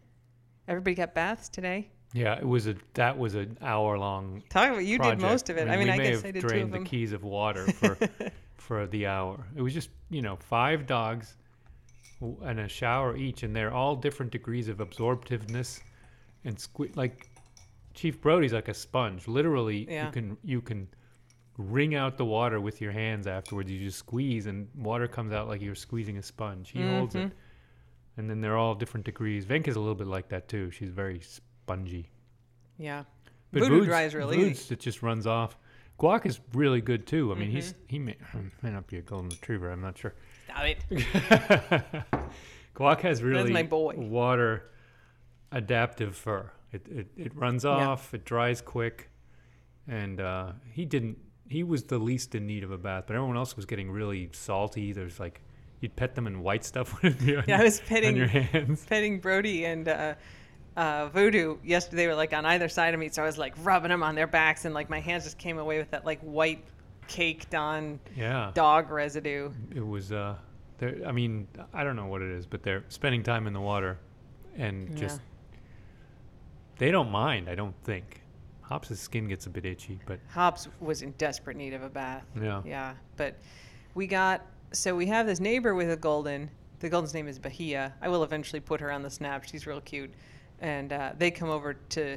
[0.68, 1.88] Everybody got baths today.
[2.12, 4.42] Yeah, it was a that was an hour long.
[4.50, 5.20] Talk about you project.
[5.20, 5.68] did most of it.
[5.68, 7.66] I mean, I, may guess have I did two of drained the keys of water
[7.72, 7.96] for
[8.58, 9.46] for the hour.
[9.56, 11.36] It was just you know five dogs
[12.20, 15.80] and a shower each, and they're all different degrees of absorptiveness
[16.44, 17.29] and like
[17.94, 19.26] Chief Brody's like a sponge.
[19.28, 20.06] Literally, Yeah.
[20.06, 20.88] you can you can
[21.58, 23.70] wring out the water with your hands afterwards.
[23.70, 26.70] You just squeeze, and water comes out like you're squeezing a sponge.
[26.70, 27.26] He holds Mm-hmm.
[27.26, 27.32] it,
[28.16, 29.44] and then they're all different degrees.
[29.44, 30.70] Vink is a little bit like that too.
[30.70, 32.08] She's very spongy.
[32.78, 33.04] Yeah.
[33.52, 35.58] But Voodoo Voods- dries really Voods, it just runs off.
[35.98, 37.30] Guac is really good too.
[37.32, 37.86] I mean, he's Mm-hmm.
[37.88, 38.16] he may,
[38.62, 39.70] may not be a golden retriever.
[39.70, 40.14] I'm not sure.
[40.46, 40.78] Stop it.
[42.74, 43.52] Guac has really
[44.08, 44.70] water
[45.52, 46.50] adaptive fur.
[46.72, 48.14] It, it it runs off.
[48.14, 49.10] It dries quick,
[49.88, 51.18] and uh, he didn't.
[51.48, 54.28] He was the least in need of a bath, but everyone else was getting really
[54.32, 54.92] salty.
[54.92, 55.40] There's like
[55.80, 58.84] you'd pet them and white stuff would be on, Yeah, I was petting your hands.
[58.84, 60.14] petting Brody and uh,
[60.76, 62.02] uh, Voodoo yesterday.
[62.02, 64.14] They were like on either side of me, so I was like rubbing them on
[64.14, 66.64] their backs, and like my hands just came away with that like white
[67.08, 69.50] caked on Yeah, dog residue.
[69.74, 70.12] it was.
[70.12, 70.36] Uh,
[71.04, 73.98] I mean, I don't know what it is, but they're spending time in the water,
[74.56, 75.20] and just
[76.80, 77.48] they don't mind.
[77.48, 78.22] I don't think.
[78.62, 82.24] Hops' skin gets a bit itchy, but Hops was in desperate need of a bath.
[82.40, 82.62] yeah.
[82.64, 83.36] Yeah, but
[83.94, 86.48] we got so we have this neighbor with a golden.
[86.78, 87.92] The golden's name is Bahia.
[88.00, 89.44] I will eventually put her on the snap.
[89.44, 90.10] She's real cute,
[90.60, 92.16] and uh, they come over to,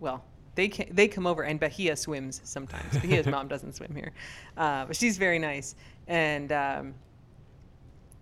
[0.00, 0.24] well,
[0.56, 2.92] they ca- they come over and Bahia swims sometimes.
[3.00, 4.10] Bahia's mom doesn't swim here,
[4.56, 5.76] uh, but she's very nice,
[6.08, 6.94] and um,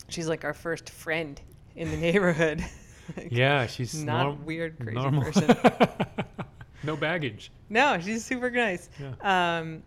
[0.09, 1.41] she's like our first friend
[1.77, 2.63] in the neighborhood.
[3.17, 5.23] Like, Yeah, she's not norm- weird, crazy normal.
[5.25, 5.57] person.
[6.83, 7.51] no baggage.
[7.71, 8.89] No, she's super nice.
[9.01, 9.59] Yeah.
[9.59, 9.83] Um,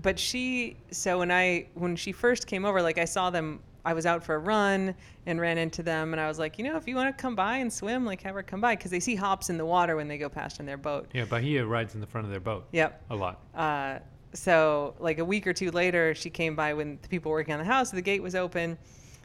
[0.00, 3.94] but she, so when I, when she first came over, like I saw them, I
[3.94, 4.94] was out for a run
[5.26, 7.34] and ran into them, and I was like, you know, if you want to come
[7.34, 9.96] by and swim, like have her come by, because they see hops in the water
[9.96, 11.08] when they go past in their boat.
[11.14, 13.02] Yeah, Bahia rides in the front of their boat Yep.
[13.10, 13.40] a lot.
[13.54, 13.98] Uh,
[14.34, 17.58] so like a week or two later, she came by when the people working on
[17.58, 18.76] the house, the gate was open.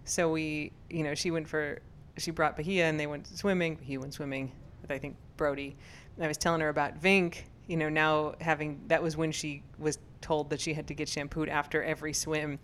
[0.06, 1.80] So we, you know, she went for,
[2.18, 3.76] she brought Bahia and they went swimming.
[3.76, 4.52] Bahia went swimming
[4.82, 5.76] with, I think, Brody.
[6.16, 9.64] And I was telling her about Vink, you know, now having, that was when she
[9.78, 12.60] was told that she had to get shampooed after every swim.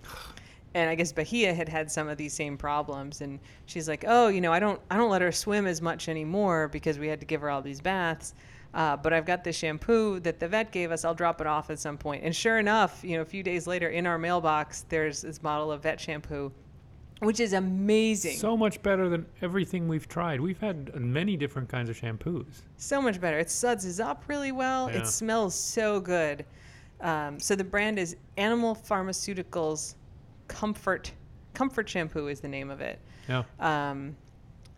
[0.73, 4.29] And I guess Bahia had had some of these same problems, and she's like, "Oh,
[4.29, 7.19] you know, I don't, I don't let her swim as much anymore because we had
[7.19, 8.33] to give her all these baths.
[8.73, 11.03] Uh, but I've got the shampoo that the vet gave us.
[11.03, 13.67] I'll drop it off at some point." And sure enough, you know, a few days
[13.67, 16.53] later, in our mailbox, there's this bottle of vet shampoo,
[17.21, 18.35] which is amazing.
[18.37, 20.41] So, much better than everything we've tried.
[20.41, 22.61] We've had many different kinds of shampoos.
[22.77, 23.37] So much better.
[23.37, 24.89] It suds up really well.
[24.89, 24.99] Yeah.
[24.99, 26.45] It smells so good.
[26.99, 29.95] Um, so the brand is Animal Pharmaceuticals
[30.47, 31.11] Comfort.
[31.53, 32.99] Comfort shampoo is the name of it.
[33.29, 33.43] Yeah.
[33.59, 34.15] Um,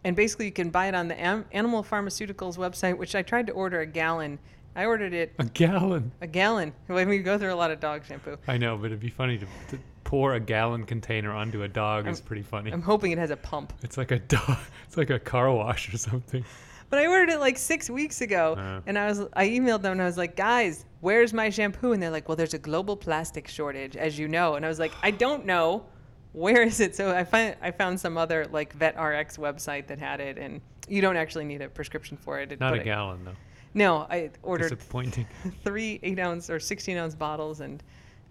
[0.03, 3.47] and basically, you can buy it on the Am- Animal Pharmaceuticals website, which I tried
[3.47, 4.37] to order a gallon.
[4.75, 6.11] I ordered it A gallon.
[6.19, 6.73] a gallon.
[6.87, 9.37] When we go through a lot of dog shampoo, I know, but it'd be funny
[9.37, 9.79] to, to
[10.13, 12.69] pour a gallon container onto a dog is pretty funny.
[12.71, 13.73] I'm hoping it has a pump.
[13.81, 14.57] it's like a dog.
[14.87, 16.45] It's like a car wash or something.
[16.91, 18.81] But I ordered it like six weeks ago, Uh.
[18.85, 21.93] and I was I emailed them and I was like, guys, where's my shampoo?
[21.93, 24.53] And they're like, well, there's a global plastic shortage, as you know.
[24.53, 25.85] And I was like, I don't know.
[26.33, 26.95] Where is it?
[26.95, 31.01] So I find I found some other like VetRx website that had it, and you
[31.01, 32.59] don't actually need a prescription for it.
[32.59, 33.37] Not a it- gallon though.
[33.73, 35.25] No, I ordered Disappointing.
[35.63, 37.81] three eight ounce or 16 ounce bottles and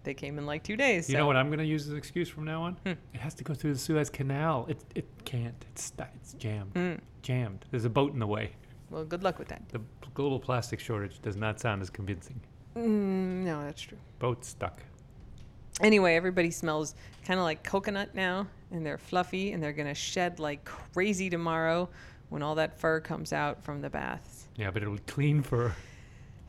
[0.03, 1.09] they came in like two days.
[1.09, 2.73] You so- know what I'm going to use as an excuse from now on?
[2.85, 2.93] Hmm.
[3.13, 4.65] It has to go through the Suez Canal.
[4.69, 5.55] It it can't.
[5.71, 5.93] It's.
[6.15, 6.73] It's jammed.
[6.73, 6.99] Mm.
[7.21, 7.65] Jammed.
[7.71, 8.51] There's a boat in the way.
[8.89, 9.67] Well, good luck with that.
[9.69, 9.81] The
[10.13, 12.39] global plastic shortage does not sound as convincing.
[12.75, 13.97] Mm, no, that's true.
[14.19, 14.81] Boat stuck.
[15.81, 16.93] Anyway, everybody smells
[17.25, 21.89] kind of like coconut now, and they're fluffy, and they're gonna shed like crazy tomorrow
[22.29, 24.47] when all that fur comes out from the baths.
[24.55, 25.73] Yeah, but it'll be clean fur.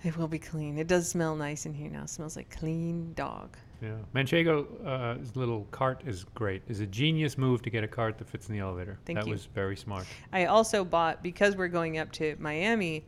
[0.05, 0.79] It will be clean.
[0.79, 2.03] It does smell nice in here now.
[2.03, 3.57] It smells like clean dog.
[3.81, 3.95] Yeah.
[4.15, 6.63] Manchego, uh, little cart is great.
[6.69, 8.99] It's a genius move to get a cart that fits in the elevator.
[9.07, 9.23] Thank you.
[9.23, 9.33] that you.
[9.33, 10.07] was very smart.
[10.33, 13.05] I also bought because we're going up to Miami.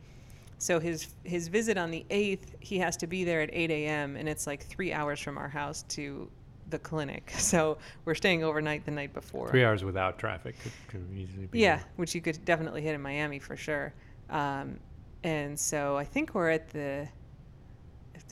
[0.57, 4.15] So his his visit on the eighth, he has to be there at eight a.m.
[4.15, 6.27] and it's like three hours from our house to
[6.69, 7.31] the clinic.
[7.37, 9.49] So we're staying overnight the night before.
[9.49, 11.59] Three hours without traffic could, could easily be.
[11.59, 13.93] Yeah, which you could definitely hit in Miami for sure.
[14.31, 14.79] Um,
[15.23, 17.07] and so I think we're at the.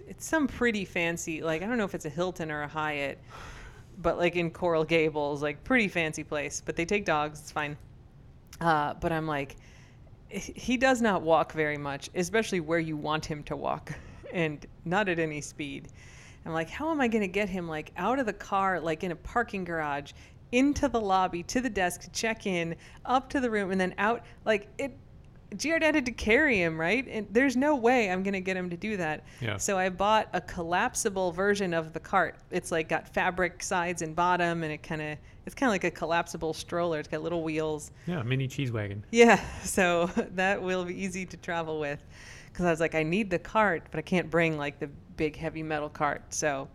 [0.08, 3.19] It's, some pretty fancy, like I don't know if it's a Hilton or a Hyatt,
[4.02, 6.62] but like in Coral Gables, like pretty fancy place.
[6.63, 7.78] But they take dogs, it's fine.
[8.62, 9.56] Uh, but I'm like,
[10.30, 13.93] he does not walk very much, especially where you want him to walk,
[14.34, 15.89] and not at any speed.
[16.45, 19.04] I'm like, how am I going to get him like out of the car, like
[19.04, 20.12] in a parking garage,
[20.52, 24.24] into the lobby, to the desk, check in, up to the room, and then out?
[24.45, 24.95] Like it,
[25.58, 27.08] Giard had to carry him, right?
[27.08, 29.24] And there's no way I'm going to get him to do that.
[29.41, 29.58] Yeah.
[29.58, 32.38] So I bought a collapsible version of the cart.
[32.52, 35.84] It's like got fabric sides and bottom, and it kind of it's kind of like
[35.84, 37.00] a collapsible stroller.
[37.00, 37.91] It's got little wheels.
[38.08, 39.04] Yeah, mini cheese wagon.
[39.12, 42.04] Yeah, so that will be easy to travel with.
[42.52, 45.36] Because I was like, I need the cart, but I can't bring like the big
[45.36, 46.34] heavy metal cart.
[46.34, 46.70] So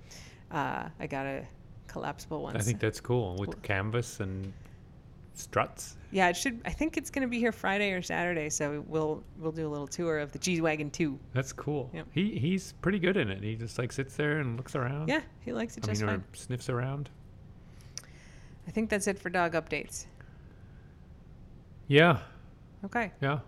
[0.50, 1.46] uh, I got a
[1.86, 2.56] collapsible one.
[2.56, 4.52] I think that's cool with canvas and
[5.34, 5.96] struts.
[6.12, 6.60] Yeah, it should.
[6.64, 8.48] I think it's going to be here Friday or Saturday.
[8.50, 11.18] So we'll we'll do a little tour of the G wagon too.
[11.32, 11.90] That's cool.
[11.94, 12.06] Yep.
[12.12, 13.42] He he's pretty good in it.
[13.42, 15.08] He just like sits there and looks around.
[15.08, 16.24] Yeah, he likes it I just mean, or fine.
[16.32, 17.10] sniffs around.
[18.66, 20.06] I think that's it for dog updates.
[21.88, 22.18] Yeah,
[22.84, 23.10] Okay.
[23.20, 23.40] yeah.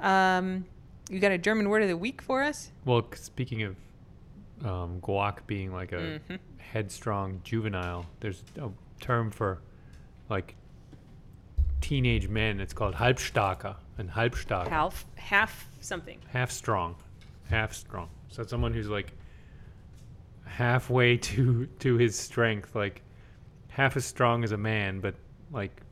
[0.00, 0.64] Um,
[1.10, 2.70] you got a German word of the week for us?
[2.84, 3.76] Well, speaking of
[4.64, 6.38] um, guac being like a Mhm.
[6.58, 9.60] headstrong juvenile, there's a term for
[10.30, 10.54] like
[11.82, 12.60] teenage men.
[12.60, 14.68] It's called halbstarker and halbstarker.
[14.68, 16.18] Half half something.
[16.28, 16.96] half strong,
[17.50, 18.08] half strong.
[18.28, 19.12] So someone who's like
[20.44, 23.02] halfway to to his strength, like
[23.68, 25.14] half as strong as a man, but
[25.50, 25.82] like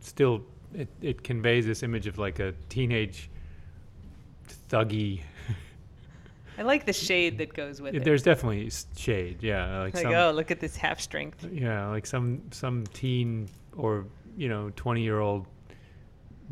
[0.00, 0.42] still,
[0.74, 3.30] it it conveys this image of like a teenage
[4.68, 5.22] thuggy.
[6.58, 8.02] I like the shade that goes with it.
[8.02, 11.46] There's definitely shade, yeah, like, like, some, oh, look at this half strength.
[11.52, 14.06] yeah, like some some teen or
[14.38, 15.46] you know twenty year old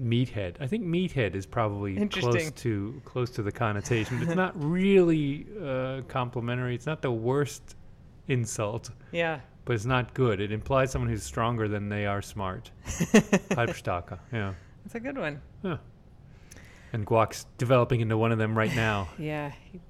[0.00, 0.56] meathead.
[0.60, 4.20] I think meathead is probably close to close to the connotation.
[4.22, 6.74] It's not really uh, complimentary.
[6.74, 7.76] It's not the worst
[8.28, 9.40] insult, Yeah.
[9.64, 10.40] but it's not good.
[10.40, 12.70] It implies someone who's stronger than they are smart.
[12.86, 14.52] Halbstarker, yeah.
[14.84, 15.40] That's a good one.
[15.62, 15.78] yeah.
[16.92, 19.08] And Guac's developing into one of them right now.
[19.18, 19.80] Yeah, he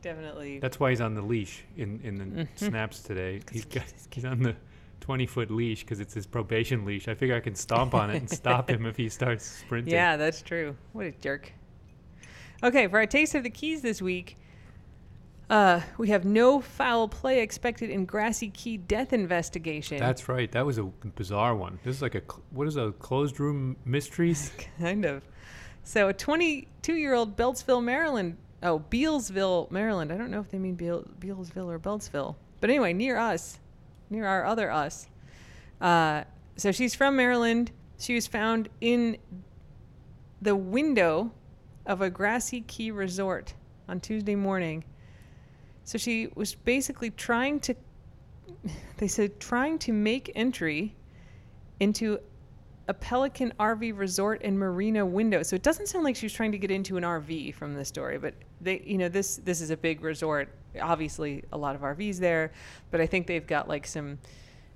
[0.00, 0.58] definitely.
[0.60, 2.48] That's why he's on the leash in in the Mhm.
[2.56, 3.40] snaps today.
[3.52, 4.56] He's he got, he's on the
[5.02, 7.08] twenty foot leash because it's his probation leash.
[7.08, 9.92] I figure I can stomp on it and stop him if he starts sprinting.
[9.92, 10.74] yeah, that's true.
[10.92, 11.52] What a jerk.
[12.62, 14.38] Okay, for our taste of the keys this week,
[15.50, 19.98] uh, we have no foul play expected in Grassy Key death investigation.
[19.98, 20.50] That's right.
[20.52, 21.80] That was a bizarre one.
[21.82, 24.52] This is like a cl- what is a closed room mysteries?
[24.78, 25.22] kind of.
[25.82, 28.36] So, a 22 year old Beltsville, Maryland.
[28.62, 30.12] Oh, Bealsville, Maryland.
[30.12, 32.36] I don't know if they mean Beal, Bealsville or Beltsville.
[32.60, 33.58] But anyway, near us,
[34.12, 35.08] near our other us.
[35.80, 36.22] Uh,
[36.56, 37.72] so, she's from Maryland.
[37.98, 39.16] She was found in
[40.40, 41.32] the window
[41.86, 43.54] of a Grassy Key resort
[43.88, 44.84] on Tuesday morning.
[45.84, 47.74] So, she was basically trying to,
[48.98, 50.94] they said, trying to make entry
[51.80, 52.20] into
[52.88, 55.42] a Pelican RV resort and marina window.
[55.42, 57.84] So it doesn't sound like she was trying to get into an RV from the
[57.84, 60.48] story, but they, you know, this this is a big resort.
[60.80, 62.52] Obviously, a lot of RVs there,
[62.90, 64.18] but I think they've got like some,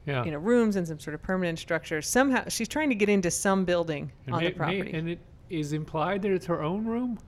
[0.04, 0.24] Yeah.
[0.24, 2.00] you know, rooms and some sort of permanent structure.
[2.02, 4.92] Somehow, she's trying to get into some building and on may- the may- property.
[4.92, 5.18] and it
[5.50, 7.18] is implied that it's her own room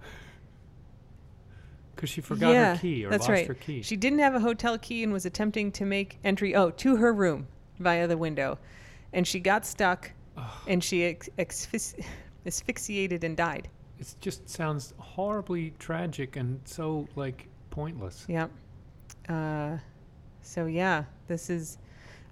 [1.95, 3.47] because she forgot yeah, her key or that's lost right.
[3.47, 3.83] her key.
[3.83, 7.12] She didn't have a hotel key and was attempting to make entry oh to her
[7.12, 7.49] room
[7.81, 8.59] via the window,
[9.12, 10.12] and she got stuck,
[10.66, 11.28] and she ex-
[12.47, 13.68] asphyxiated and died.
[13.99, 18.24] it just sounds horribly tragic and so like pointless.
[18.28, 18.51] Yep.
[19.28, 19.76] Uh,
[20.43, 21.78] so yeah, this is.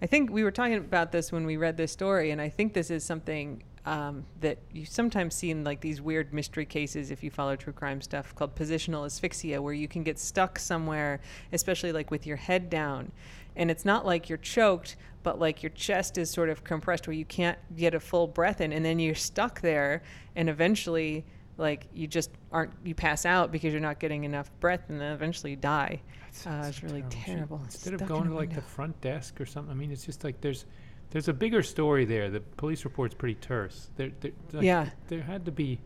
[0.02, 2.74] I think we were talking about this when we read this story, and I think
[2.74, 7.22] this is something um, that you sometimes see in like these weird mystery cases if
[7.22, 11.20] you follow true crime stuff called positional asphyxia, where you can get stuck somewhere,
[11.52, 13.12] especially like with your head down.
[13.56, 17.14] And it's not like you're choked, but like your chest is sort of compressed where
[17.16, 18.72] you can't get a full breath in.
[18.72, 20.02] And then you're stuck there.
[20.36, 21.24] And eventually,
[21.58, 24.84] like you just aren't, you pass out because you're not getting enough breath.
[24.88, 26.02] And then eventually you die.
[26.46, 27.60] Uh, it's really Shit, terrible.
[27.64, 30.40] Instead of going to like the front desk or something, I mean, it's just like
[30.42, 30.66] there's
[31.10, 32.28] there's a bigger story there.
[32.28, 33.90] The police report's pretty terse.
[33.96, 34.90] There, there, like, Yeah.
[35.08, 35.80] there had to be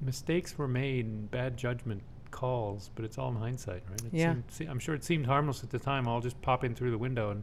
[0.00, 4.00] mistakes were made and bad judgment calls, but it's all in hindsight, right?
[4.04, 4.32] It Yeah.
[4.32, 6.06] seemed, se- I'm sure it seemed harmless at the time.
[6.08, 7.42] I'll just pop in through the window and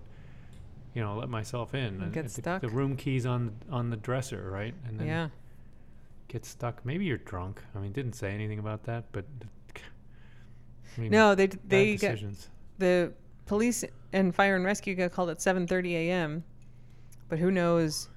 [0.94, 2.02] you know let myself in.
[2.02, 2.62] And get the, stuck.
[2.62, 4.74] The room keys on on the dresser, right?
[4.88, 5.30] And then Yeah.
[6.28, 6.86] get stuck.
[6.86, 7.62] Maybe you're drunk.
[7.76, 9.26] I mean, didn't say anything about that, but.
[10.98, 12.50] I mean, No, they, d- they got, decisions.
[12.80, 13.14] the
[13.46, 13.84] police
[14.14, 16.44] and fire and rescue got called at 7:30 a.m.
[17.30, 18.10] But who knows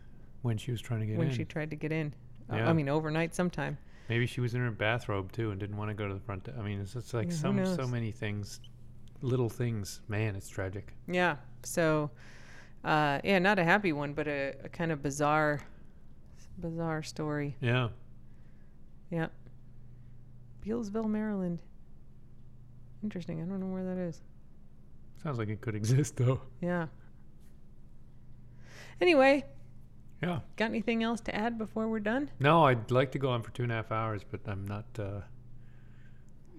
[0.43, 1.35] when she was trying to get when in.
[1.35, 2.15] she tried to get in?
[2.51, 2.69] Yeah.
[2.69, 3.77] I mean, overnight sometime.
[4.11, 6.43] Maybe she was in her bathrobe too and didn't want to go to the front.
[6.43, 8.59] de- I mean, it's just like Yeah, some so many things,
[9.23, 10.01] little things.
[10.09, 10.93] Man, it's tragic.
[11.07, 11.37] Yeah.
[11.63, 12.11] So,
[12.85, 15.61] uh, yeah, not a happy one, but a, a kind of bizarre,
[16.59, 17.57] bizarre story.
[17.61, 17.91] Yeah.
[19.11, 19.29] Yeah.
[20.67, 21.63] Bealsville, Maryland.
[23.05, 23.41] Interesting.
[23.41, 24.21] I don't know where that is.
[25.23, 26.41] Sounds like it could exist though.
[26.61, 26.87] Yeah.
[29.01, 29.45] Anyway,
[30.23, 30.41] Yeah.
[30.57, 32.31] got anything else to add before we're done?
[32.41, 34.85] No, I'd like to go on for two and a half hours, but I'm not.
[34.99, 35.21] Uh,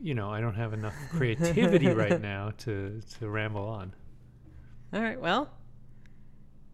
[0.01, 3.93] you know, I don't have enough creativity right now to to ramble on.
[4.93, 5.20] All right.
[5.20, 5.49] Well,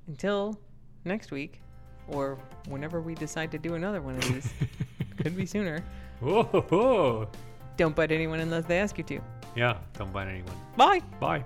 [0.08, 0.58] until
[1.04, 1.62] next week,
[2.08, 2.38] or
[2.70, 4.52] whenever we decide to do another one of these,
[5.18, 5.84] could be sooner.
[6.22, 7.30] Whoa, whoa.
[7.76, 9.20] Don't bite anyone unless they ask you to.
[9.56, 9.78] Yeah.
[9.98, 10.56] Don't bite anyone.
[10.76, 11.02] Bye.
[11.20, 11.44] Bye.